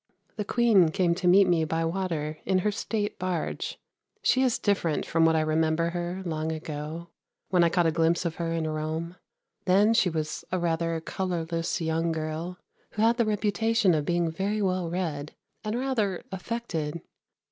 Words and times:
The 0.35 0.43
Queen 0.43 0.89
came 0.89 1.13
to 1.13 1.27
meet 1.27 1.45
me 1.47 1.63
by 1.63 1.85
water 1.85 2.39
in 2.43 2.57
her 2.65 2.71
State 2.71 3.19
barge. 3.19 3.77
She 4.23 4.41
is 4.41 4.57
different 4.57 5.05
from 5.05 5.25
what 5.25 5.35
I 5.35 5.41
remember 5.41 5.91
her 5.91 6.23
long 6.25 6.51
ago, 6.51 7.09
when 7.49 7.63
I 7.63 7.69
caught 7.69 7.85
a 7.85 7.91
glimpse 7.91 8.25
of 8.25 8.37
her 8.37 8.51
in 8.51 8.67
Rome. 8.67 9.17
Then 9.65 9.93
she 9.93 10.09
was 10.09 10.43
rather 10.51 10.95
a 10.95 11.01
colourless 11.01 11.79
young 11.81 12.11
girl, 12.11 12.57
who 12.93 13.03
had 13.03 13.17
the 13.17 13.25
reputation 13.25 13.93
of 13.93 14.05
being 14.05 14.31
very 14.31 14.59
well 14.59 14.89
read, 14.89 15.35
and 15.63 15.75
rather 15.77 16.23
affected. 16.31 16.99